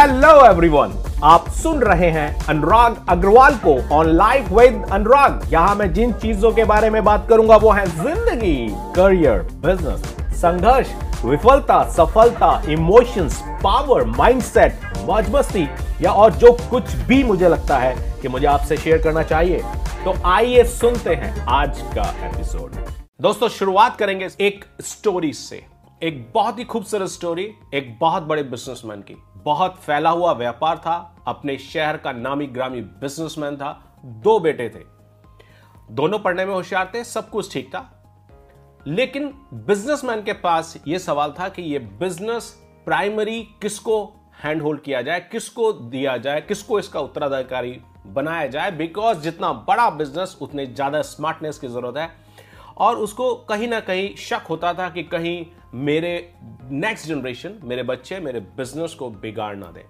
[0.00, 0.92] Hello everyone
[1.24, 6.52] आप सुन रहे हैं अनुराग अग्रवाल को ऑन लाइफ विद अनुराग। यहाँ मैं जिन चीज़ों
[6.52, 10.00] के बारे में बात करूँगा, वो है ज़िंदगी करियर बिज़नेस
[10.40, 10.94] संघर्ष,
[11.24, 15.68] विफलता, सफलता इमोशंस पावर माइंडसेट मौज मस्ती
[16.02, 19.62] या और जो कुछ भी मुझे लगता है कि मुझे आपसे शेयर करना चाहिए।
[20.04, 22.84] तो आइए सुनते हैं आज का एपिसोड
[23.20, 25.62] दोस्तों, शुरुआत करेंगे एक स्टोरी से।
[26.02, 31.22] एक बहुत ही खूबसूरत स्टोरी एक बहुत बड़े बिजनेसमैन की। बहुत फैला हुआ व्यापार था,
[31.26, 33.72] अपने शहर का नामी ग्रामी बिजनेसमैन था,
[34.04, 34.84] दो बेटे थे।
[35.90, 37.88] दोनों पढ़ने में होशियार थे, सब कुछ ठीक था।
[38.86, 42.50] लेकिन बिजनेसमैन के पास यह सवाल था कि यह बिज़नेस
[42.86, 44.04] प्राइमरी किसको
[44.44, 49.88] हैंड होल्ड किया जाए, किसको दिया जाए, किसको इसका उत्तराधिकारी बनाया जाए बिकॉज़ जितना बड़ा
[49.90, 52.10] बिज़नेस उतने ज़्यादा स्मार्टनेस की ज़रूरत है।
[52.78, 56.32] और उसको कहीं ना कहीं शक होता था कि कहीं मेरे
[56.70, 59.84] नेक्स्ट जनरेशन मेरे बच्चे, मेरे बिज़नेस को बिगाड़ ना दे।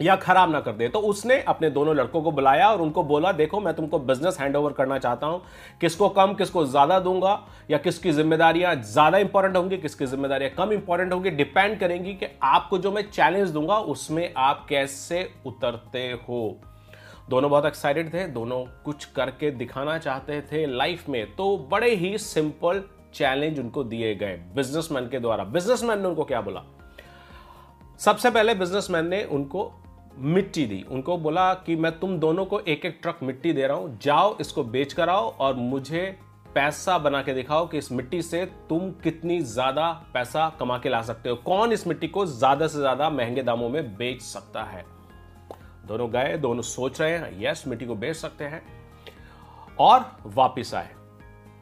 [0.00, 3.32] या खराब ना कर दे। तो उसने अपने दोनों लड़कों को बुलाया और उनको बोला,
[3.32, 5.40] देखो, मैं तुमको बिज़नेस हैंड ओवर करना चाहता हूँ।
[5.80, 7.32] किसको कम, किसको ज़्यादा दूँगा,
[7.70, 12.78] या किसकी जिम्मेदारियाँ ज़्यादा इंपॉर्टेंट होंगी, किसकी जिम्मेदारियाँ कम इंपॉर्टेंट होंगी डिपेंड करेंगी कि आपको
[12.78, 16.60] जो मैं चैलेंज दूँगा, उसमें आप कैसे उतरते हो?
[17.30, 22.16] दोनों बहुत एक्साइटेड थे, दोनों कुछ करके दिखाना चाहते थे लाइफ में। तो बड़े ही
[22.18, 22.82] सिंपल
[23.14, 26.62] चैलेंज उनको दिए गए बिजनेसमैन के द्वारा। बिजनेसमैन ने उनको क्या बोला?
[28.00, 29.70] सबसे पहले बिजनेसमैन ने उनको
[30.18, 33.76] मिट्टी दी। उनको बोला कि मैं तुम दोनों को एक एक ट्रक मिट्टी दे रहा
[33.76, 36.18] हूँ। जाओ, इसको बेच कर आओ और मुझे
[36.54, 41.02] पैसा बना के दिखाओ कि इस मिट्टी से तुम कितनी ज़्यादा पैसा कमा के ला
[41.02, 44.84] सकते हो। कौन इस मिट्टी को ज़्यादा से ज़्यादा महँगे दामों में बेच सकता है?
[45.86, 48.62] दोनों गए, दोनों सोच रहे हैं यस मिट्टी को बेच सकते हैं।
[49.80, 50.88] और वापिस आए।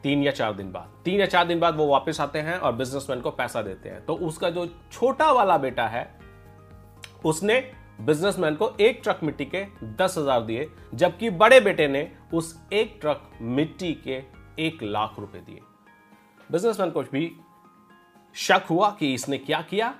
[0.03, 2.73] तीन या चार दिन बाद। तीन या चार दिन बाद वो वापस आते हैं और
[2.73, 6.07] बिजनेसमैन को पैसा देते हैं। तो उसका जो छोटा वाला बेटा है,
[7.25, 7.59] उसने
[8.01, 12.97] बिजनेसमैन को एक ट्रक मिट्टी के दस हज़ार दिए, जबकि बड़े बेटे ने उस एक
[13.01, 14.21] ट्रक मिट्टी के
[14.59, 15.59] एक लाख रुपए दिए।
[16.51, 17.31] बिजनेसमैन को भी
[18.35, 19.93] शक हुआ कि इसने क्या किया।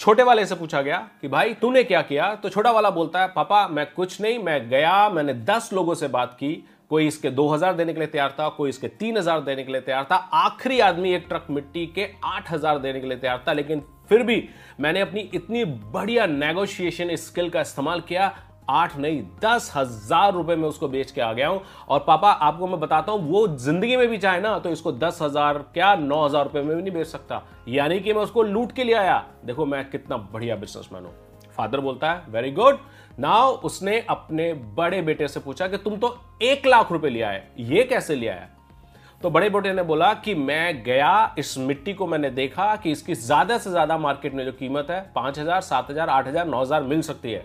[0.00, 2.34] छोटे वाले से पूछा गया कि भाई, तूने क्या किया?
[2.34, 6.08] तो छोटा वाला बोलता है, पापा, मैं कुछ नहीं, मैं गया, मैंने दस लोगों से
[6.08, 6.52] बात की
[6.90, 10.04] कोई इसके 2000 देने के लिए तैयार था, कोई इसके 3000 देने के लिए तैयार
[10.04, 14.22] था। आखिरी आदमी एक ट्रक मिट्टी के 8000 देने के लिए तैयार था, लेकिन फिर
[14.22, 14.42] भी
[14.80, 18.34] मैंने अपनी इतनी बढ़िया नेगोशिएशन स्किल का इस्तेमाल किया,
[18.70, 22.66] आठ नहीं, दस हज़ार रुपए में उसको बेच के आ गया हूँ। और पापा, आपको
[22.66, 26.24] मैं बताता हूँ, वो ज़िंदगी में भी चाहे ना तो इसको दस हज़ार क्या नौ
[26.24, 29.24] हज़ार रुपए में भी नहीं बेच सकता। यानी कि मैं उसको लूट के लिए आया।
[29.44, 31.14] देखो मैं कितना बढ़िया बिजनेसमैन हूँ।
[31.56, 32.78] फादर बोलता है वेरी गुड
[33.18, 37.50] नाउ उसने अपने बड़े बेटे से पूछा कि तुम तो एक लाख रुपए लिया है
[37.60, 38.56] ये कैसे लिया है
[39.22, 43.14] तो बड़े बेटे ने बोला कि मैं गया, इस मिट्टी को मैंने देखा कि इसकी
[43.14, 46.60] ज़्यादा से ज़्यादा मार्केट में जो कीमत है, पाँच हज़ार, सात हज़ार, आठ हज़ार, नौ
[46.60, 47.44] हज़ार मिल सकती है।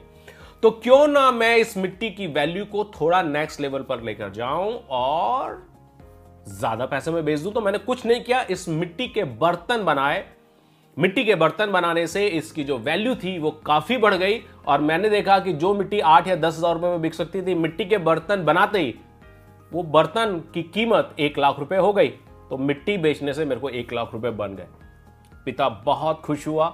[0.64, 4.74] तो क्यों ना मैं इस मिट्टी की वैल्यू को थोड़ा नेक्स्ट लेवल पर लेकर जाऊँ
[4.90, 5.62] और
[6.50, 7.54] ज़्यादा पैसे में बेच दूँ?
[7.54, 10.24] तो मैंने कुछ नहीं किया, इस मिट्टी के बर्तन बनाए
[10.98, 15.10] मिट्टी के बर्तन बनाने से इसकी जो वैल्यू थी वो काफ़ी बढ़ गई और मैंने
[15.10, 17.98] देखा कि जो मिट्टी आठ या दस हज़ार रुपए में बिक सकती थी, मिट्टी के
[18.00, 18.94] बर्तन बनाते ही
[19.72, 22.08] वो बर्तन की कीमत एक लाख रुपए हो गई।
[22.50, 24.68] तो मिट्टी बेचने से मेरे को एक लाख रुपए बन गए।
[25.46, 26.74] पिता बहुत खुश हुआ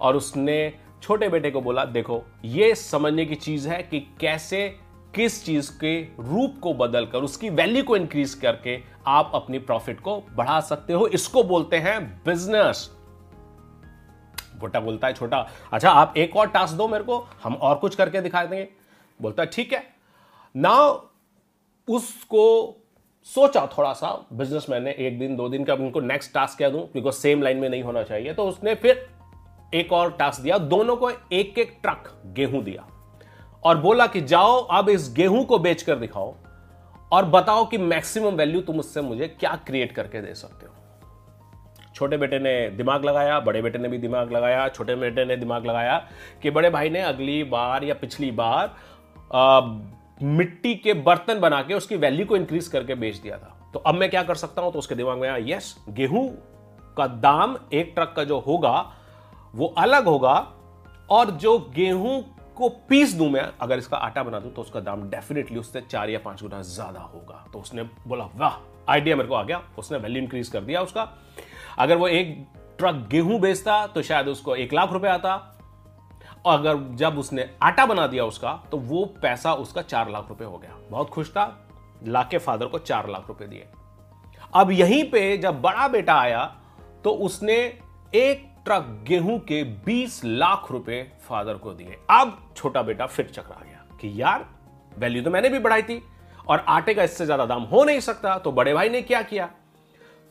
[0.00, 4.68] और उसने छोटे बेटे को बोला, देखो, ये समझने की चीज़ है कि कैसे,
[5.14, 10.22] किस चीज़ के रूप को बदलकर, उसकी वैल्यू को इंक्रीज करके आप अपनी प्रॉफिट को
[10.36, 12.90] बढ़ा सकते हो। इसको बोलते हैं बिज़नेस
[14.58, 17.94] बोटा बोलता है छोटा। अच्छा आप एक और टास्क दो मेरे को, हम और कुछ
[17.94, 18.68] करके दिखा देंगे।
[19.22, 19.86] बोलता है, ठीक है।
[20.56, 20.74] ना
[21.88, 22.74] उसको
[23.24, 26.82] सोचा थोड़ा सा बिजनेसमैन ने एक दिन, दो दिन का उनको नेक्स्ट टास्क क्या दूँ?
[26.94, 29.10] बिकॉज़ सेम लाइन में नहीं होना चाहिए। तो उसने फिर
[29.74, 32.88] एक और टास्क दिया। दोनों को एक एक ट्रक गेहूँ दिया।
[33.64, 36.34] और बोला कि, जाओ, अब इस गेहूँ को बेचकर दिखाओ
[37.12, 40.72] और बताओ कि मैक्सिमम वैल्यू तुम उससे मुझे क्या क्रिएट करके दे सकते हो?
[41.98, 45.66] छोटे बेटे ने दिमाग लगाया बड़े बेटे ने भी दिमाग लगाया छोटे बेटे ने दिमाग
[45.66, 45.96] लगाया
[46.42, 48.74] कि बड़े भाई ने अगली बार या पिछली बार
[49.34, 49.60] आ,
[50.20, 53.94] मिट्टी के बर्तन बना के उसकी वैल्यू को इंक्रीज करके बेच दिया था। तो अब
[53.94, 54.72] मैं क्या कर सकता हूँ?
[54.72, 56.28] तो उसके दिमाग में आया यस गेहूँ
[56.96, 58.78] का दाम एक ट्रक का जो होगा
[59.54, 60.34] वो अलग होगा
[61.10, 62.20] और जो गेहूँ
[62.56, 66.10] को पीस दूँ मैं अगर इसका आटा बना दूँ तो उसका दाम डेफिनेटली उससे चार
[66.10, 68.58] या पाँच गुना ज़्यादा होगा। तो उसने बोला वाह
[68.92, 71.04] आइडिया मेरे को आ गया। उसने वैल्यू इंक्रीज कर दिया उसका।
[71.78, 72.36] अगर वो एक
[72.78, 75.34] ट्रक गेहूँ बेचता तो शायद उसको एक लाख रुपए आता।
[76.46, 80.44] और अगर जब उसने आटा बना दिया उसका तो वो पैसा उसका चार लाख रुपए
[80.44, 81.46] हो गया। बहुत खुश था।
[82.06, 83.66] लाके फादर को चार लाख रुपए दिए।
[84.52, 86.44] अब यहीं पे जब बड़ा बेटा आया
[87.04, 87.56] तो उसने
[88.14, 93.64] एक ट्रक गेहूँ के 20 लाख रुपए फादर को दिए। अब छोटा बेटा फिर चकरा
[93.64, 94.46] गया कि यार
[94.92, 96.02] वैल्यू तो मैंने भी बढ़ाई थी
[96.48, 99.48] और आटे का इससे ज़्यादा दाम हो नहीं सकता तो बड़े भाई ने क्या किया?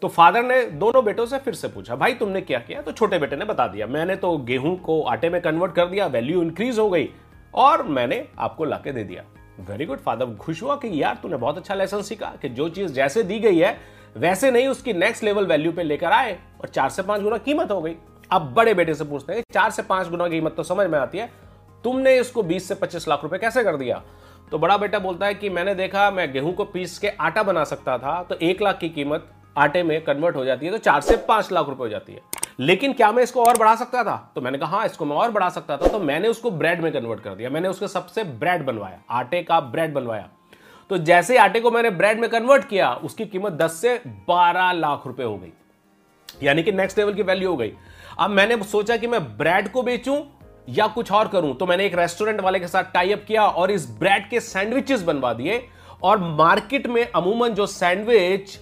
[0.02, 2.82] तो फादर ने दोनों बेटों से फिर से पूछा, भाई, तुमने क्या किया?
[2.82, 6.06] तो छोटे बेटे ने बता दिया, मैंने तो गेहूँ को आटे में कन्वर्ट कर दिया
[6.08, 7.10] वैल्यू इंक्रीज हो गई
[7.54, 9.24] और मैंने आपको लाके दे दिया।
[9.60, 12.92] वेरी गुड फादर खुश हुआ कि यार, तूने बहुत अच्छा लेसन सीखा कि जो चीज़
[12.94, 13.78] जैसे दी गई है,
[14.18, 17.72] वैसे नहीं उसकी नेक्स्ट लेवल वैल्यू पे लेकर आए और चार से पाँच गुना कीमत
[17.72, 17.96] हो गई।
[18.32, 21.18] अब बड़े बेटे से पूछते हैं, चार से पाँच गुना कीमत तो समझ में आती
[21.18, 21.30] है,
[21.84, 24.02] तुमने इसको बीस से पच्चीस लाख रुपए कैसे कर दिया?
[24.52, 27.64] तो बड़ा बेटा बोलता है कि, मैंने देखा, मैं गेहूँ को पीस के आटा बना
[27.64, 29.28] सकता था तो एक लाख की कीमत
[29.58, 32.22] आटे में कन्वर्ट हो जाती है तो चार से पाँच लाख रुपए हो जाती है।
[32.60, 34.32] लेकिन क्या मैं इसको और बढ़ा सकता था?
[34.36, 36.92] तो मैंने कहा हाँ इसको मैं और बढ़ा सकता था तो मैंने उसको ब्रेड में
[36.94, 40.30] कन्वर्ट कर दिया। मैंने उसके सबसे ब्रेड बनवाया, आटे का ब्रेड बनवाया।
[40.90, 43.96] तो जैसे आटे को मैंने ब्रेड में कन्वर्ट किया, उसकी कीमत 10 से
[44.28, 45.52] 12 लाख रुपए हो गई।
[46.44, 47.74] यानी कि नेक्स्ट लेवल की वैल्यू हो गई।
[48.20, 50.22] अब मैंने सोचा कि मैं ब्रेड को बेचूं
[50.70, 53.72] या कुछ और करूँ तो मैंने एक रेस्टोरेंट वाले के साथ टाई अप किया और
[53.72, 55.64] इस ब्रेड के सैंडविचेस बनवा दिए।
[56.04, 58.58] और मार्केट में अमूमन जो सैंडविच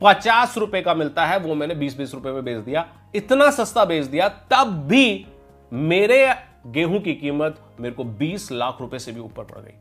[0.00, 3.84] पचास रुपए का मिलता है, वो मैंने बीस बीस रुपए में बेच दिया। इतना सस्ता
[3.84, 5.26] बेच दिया, तब भी
[5.72, 6.34] मेरे
[6.66, 9.74] गेहूँ की कीमत मेरे को बीस लाख रुपए से भी ऊपर पड़ गई।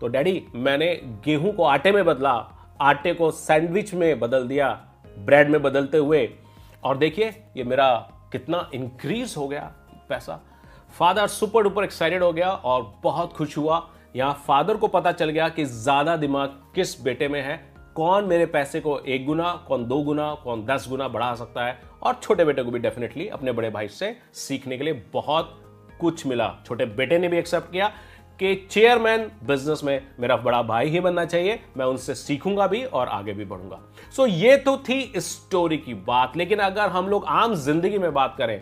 [0.00, 2.32] तो डैडी, मैंने गेहूँ को आटे में बदला,
[2.80, 4.68] आटे को सैंडविच में बदल दिया,
[5.18, 6.28] ब्रेड में बदलते हुए।
[6.84, 7.94] और देखिए, ये मेरा
[8.32, 9.72] कितना इंक्रीज हो गया
[10.08, 10.40] पैसा।
[10.98, 13.86] फादर सुपर डुपर एक्साइटेड हो गया और बहुत खुश हुआ।
[14.16, 17.58] यहाँ फादर को पता चल गया कि ज़्यादा दिमाग किस बेटे में है।
[18.00, 21.76] कौन मेरे पैसे को एक गुना कौन दो गुना कौन दस गुना बढ़ा सकता है?
[22.02, 25.50] और छोटे बेटे को भी डेफिनेटली अपने बड़े भाई से सीखने के लिए बहुत
[26.00, 27.88] कुछ मिला। छोटे बेटे ने भी एक्सेप्ट किया
[28.40, 33.08] कि चेयरमैन बिज़नेस में मेरा बड़ा भाई ही बनना चाहिए। मैं उनसे सीखूँगा भी और
[33.08, 33.80] आगे भी बढ़ूँगा।
[34.16, 38.12] सो so, ये तो थी स्टोरी की बात। लेकिन अगर हम लोग आम ज़िंदगी में
[38.14, 38.60] बात करें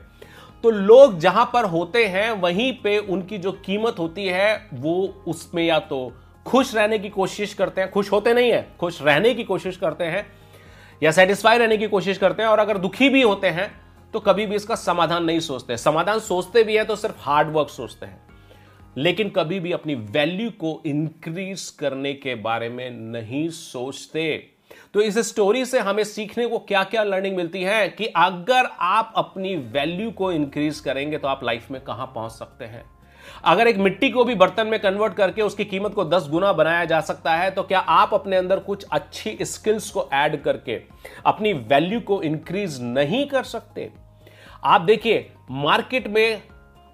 [0.64, 5.62] तो लोग जहाँ पर होते हैं वहीं पे उनकी जो कीमत होती है वो उसमें
[5.64, 6.06] या तो
[6.48, 10.04] खुश रहने की कोशिश करते हैं। खुश होते नहीं है, खुश रहने की कोशिश करते
[10.04, 10.26] हैं
[11.02, 13.70] या सेटिस्फाई रहने की कोशिश करते हैं। और अगर दुखी भी होते हैं
[14.14, 17.68] तो कभी भी इसका समाधान नहीं सोचते। समाधान सोचते भी है तो सिर्फ़ हार्ड वर्क
[17.68, 18.20] सोचते हैं।
[18.96, 24.36] लेकिन कभी भी अपनी वैल्यू को इंक्रीज करने के बारे में नहीं सोचते।
[24.94, 29.12] तो इस स्टोरी से हमें सीखने को क्या क्या लर्निंग मिलती है कि अगर आप
[29.16, 32.84] अपनी वैल्यू को इंक्रीज करेंगे तो आप लाइफ में कहाँ पहुँच सकते हैं?
[33.44, 36.84] अगर एक मिट्टी को भी बर्तन में कन्वर्ट करके उसकी कीमत को 10 गुना बनाया
[36.84, 40.80] जा सकता है तो क्या आप अपने अंदर कुछ अच्छी स्किल्स को ऐड करके
[41.26, 43.90] अपनी वैल्यू को इंक्रीज नहीं कर सकते?
[44.64, 46.42] आप देखिए मार्केट में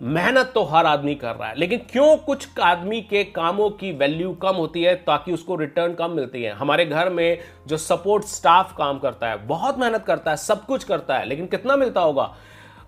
[0.01, 4.33] मेहनत तो हर आदमी कर रहा है, लेकिन क्यों कुछ आदमी के कामों की वैल्यू
[4.35, 6.53] कम होती है ताकि उसको रिटर्न कम मिलती है?
[6.53, 10.85] हमारे घर में जो सपोर्ट स्टाफ काम करता है, बहुत मेहनत करता है, सब कुछ
[10.85, 12.35] करता है, लेकिन कितना मिलता होगा?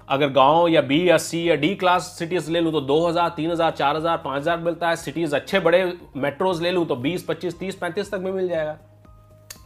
[0.09, 3.71] अगर गाँव या बी या सी या डी क्लास सिटीज़ ले लूँ तो 2000, 3000,
[3.71, 5.83] 4000, 5000 मिलता है। सिटीज़ अच्छे बड़े
[6.17, 8.79] मेट्रोज ले लूँ तो 20, 25, 30, 35 तक में मिल जाएगा।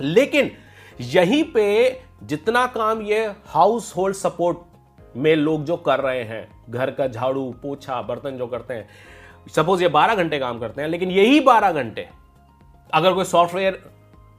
[0.01, 0.51] लेकिन
[1.01, 1.67] यहीं पे
[2.23, 7.51] जितना काम ये हाउस होल्ड सपोर्ट में लोग जो कर रहे हैं घर का झाड़ू
[7.63, 8.89] पोछा बर्तन जो करते हैं
[9.55, 12.09] सपोज़ ये 12 घंटे काम करते हैं लेकिन यही 12 घंटे
[12.95, 13.83] अगर कोई सॉफ्टवेयर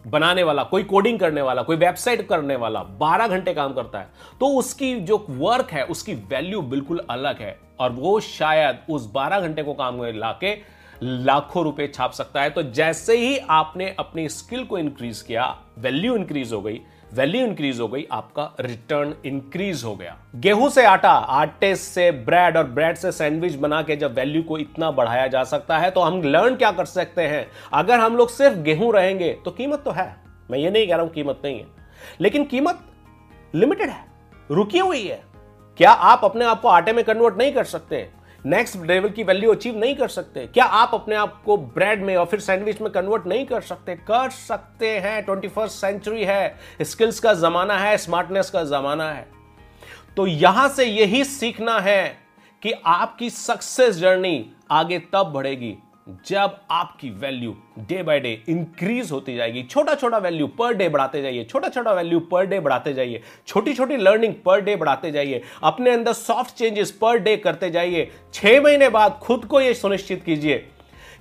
[0.06, 4.10] बनाने वाला, कोई कोडिंग करने वाला, कोई वेबसाइट करने वाला 12 घंटे काम करता है
[4.40, 9.40] तो उसकी जो वर्क है, उसकी वैल्यू बिल्कुल अलग है। और वो शायद उस 12
[9.40, 10.56] घंटे को काम में लाके
[11.02, 15.46] लाखों रुपए छाप सकता है। तो जैसे ही आपने अपनी स्किल को इंक्रीज किया
[15.80, 20.86] वैल्यू इंक्रीज हो गई वैल्यू इंक्रीज हो गई, आपका रिटर्न इंक्रीज हो गया। गेहूँ से
[20.86, 25.26] आटा, आटे से ब्रेड और ब्रेड से सैंडविच बना के जब वैल्यू को इतना बढ़ाया
[25.28, 27.46] जा सकता है तो हम लर्न क्या कर सकते हैं?
[27.74, 30.16] अगर हम लोग सिर्फ़ गेहूँ रहेंगे तो कीमत तो है।
[30.52, 31.68] मैं ये नहीं कह रहा हूँ कीमत नहीं है।
[32.22, 32.80] लेकिन कीमत
[33.56, 34.06] लिमिटेड है,
[34.50, 35.22] रुकी हुई है।
[35.80, 38.08] क्या आप अपने आप को आटे में कन्वर्ट नहीं कर सकते?
[38.46, 42.16] नेक्स्ट लेवल की वैल्यू अचीव नहीं कर सकते। क्या आप अपने आप को ब्रेड में
[42.18, 43.96] और फिर सैंडविच में कन्वर्ट नहीं कर सकते?
[43.96, 49.28] कर सकते हैं। ट्वेंटी फ़र्स्ट सेंचुरी है। स्किल्स का जमाना है स्मार्टनेस का जमाना है।
[50.18, 52.18] तो यहाँ से यही सीखना है
[52.62, 55.78] कि आपकी सक्सेस जर्नी आगे तब बढ़ेगी।
[56.28, 61.22] जब आपकी value day by day increase होती जाएगी छोटा छोटा वैल्यू पर डे बढ़ाते
[61.22, 65.42] जाइए छोटा छोटा वैल्यू पर डे बढ़ाते जाइए छोटी छोटी लर्निंग पर डे बढ़ाते जाइए,
[65.64, 70.24] अपने अंदर सॉफ्ट चेंजेस पर डे करते जाइए, छह महीने बाद खुद को यह सुनिश्चित
[70.24, 70.58] कीजिए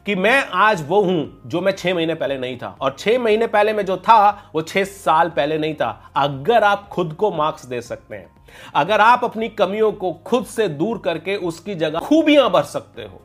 [0.07, 3.47] कि मैं आज वो हूँ जो मैं छह महीने पहले नहीं था। और छह महीने
[3.47, 7.67] पहले मैं जो था, वो छह साल पहले नहीं था। अगर आप खुद को मार्क्स
[7.67, 8.31] दे सकते हैं,
[8.75, 13.21] अगर आप अपनी कमियों को खुद से दूर करके उसकी जगह खूबियाँ भर सकते हो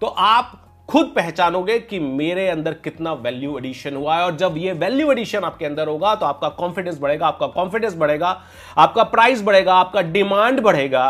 [0.00, 0.60] तो आप
[0.94, 5.44] खुद पहचानोगे कि मेरे अंदर कितना वैल्यू एडिशन हुआ है, और जब ये वैल्यू एडिशन
[5.44, 8.28] आपके अंदर होगा तो आपका कॉन्फिडेंस बढ़ेगा, आपका कॉन्फिडेंस बढ़ेगा,
[8.78, 11.06] आपका प्राइस बढ़ेगा, आपका डिमांड बढ़ेगा,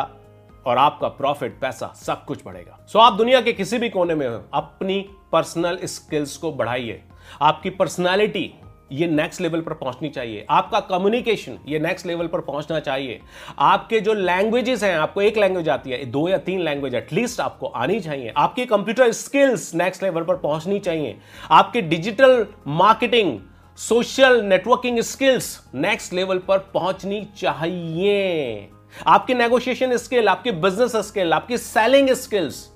[0.67, 4.27] और आपका प्रॉफिट पैसा, सब कुछ बढ़ेगा। सो आप दुनिया के किसी भी कोने में
[4.29, 5.01] हो, अपनी
[5.33, 7.03] पर्सनल स्किल्स को बढ़ाइए।
[7.43, 8.53] आपकी पर्सनालिटी
[8.95, 13.21] ये नेक्स्ट लेवल पर पहुंचनी चाहिए। आपका कम्युनिकेशन ये नेक्स्ट लेवल पर पहुँचना चाहिए।
[13.59, 17.67] आपके जो लैंग्वेजेस हैं, आपको एक लैंग्वेज आती है, दो या तीन लैंग्वेज एटलीस्ट आपको
[17.67, 21.17] आनी चाहिए। आपकी कंप्यूटर स्किल्स नेक्स्ट लेवल पर पहुंचनी चाहिए।
[21.51, 23.39] आपके digital marketing
[23.79, 28.69] social networking skills next level पर पहुंचनी चाहिए।
[29.07, 32.69] आपकी नेगोशिएशन स्किल आपकी बिज़नेस स्किल आपकी सेलिंग स्किल्स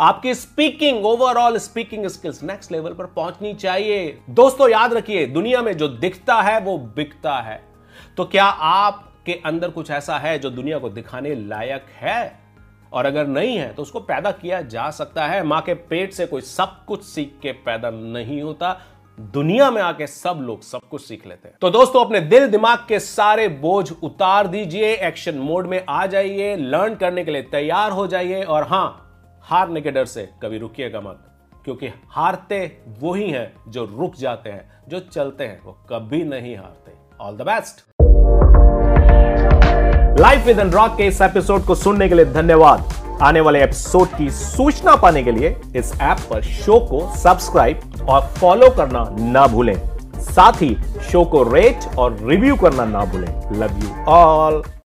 [0.00, 5.76] आपकी speaking overall speaking skills next level पर पहुंचनी चाहिए। दोस्तों, याद रखिए, दुनिया में
[5.76, 7.62] जो दिखता है, वो बिकता है।
[8.16, 12.46] तो क्या आपके अंदर कुछ ऐसा है जो दुनिया को दिखाने लायक है?
[12.92, 16.26] और अगर नहीं है तो उसको पैदा किया जा सकता है। माँ के पेट से
[16.26, 18.80] कोई सब कुछ सीख के पैदा नहीं होता।
[19.20, 22.78] दुनिया में आके सब लोग सब कुछ सीख लेते हैं। तो दोस्तों, अपने दिल दिमाग
[22.88, 27.92] के सारे बोझ उतार दीजिए। एक्शन मोड में आ जाइए। लर्न करने के लिए तैयार
[27.92, 29.05] हो जाइए। और हाँ
[29.46, 31.18] हारने के डर से कभी रुकिएगा मत,
[31.64, 32.60] क्योंकि हारते
[33.00, 37.36] वो ही हैं जो रुक जाते हैं, जो चलते हैं, वो कभी नहीं हारते। All
[37.36, 37.84] the best
[40.20, 44.30] life with rock के इस एपिसोड को सुनने के लिए धन्यवाद। आने वाले एपिसोड की
[44.32, 49.76] सूचना पाने के लिए इस ऐप पर शो को सब्सक्राइब और फॉलो करना ना भूलें।
[50.24, 50.76] साथ ही
[51.10, 54.62] शो को रेट और रिव्यू करना ना भूलें। Love you all